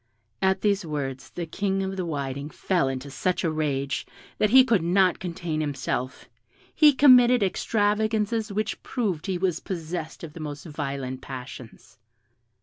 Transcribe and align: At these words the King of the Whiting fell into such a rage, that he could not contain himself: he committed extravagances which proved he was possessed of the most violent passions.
At 0.41 0.61
these 0.61 0.83
words 0.83 1.29
the 1.29 1.45
King 1.45 1.83
of 1.83 1.95
the 1.95 2.07
Whiting 2.07 2.49
fell 2.49 2.87
into 2.87 3.11
such 3.11 3.43
a 3.43 3.51
rage, 3.51 4.07
that 4.39 4.49
he 4.49 4.63
could 4.65 4.81
not 4.81 5.19
contain 5.19 5.61
himself: 5.61 6.27
he 6.73 6.91
committed 6.91 7.43
extravagances 7.43 8.51
which 8.51 8.81
proved 8.81 9.27
he 9.27 9.37
was 9.37 9.59
possessed 9.59 10.23
of 10.23 10.33
the 10.33 10.39
most 10.39 10.65
violent 10.65 11.21
passions. 11.21 11.99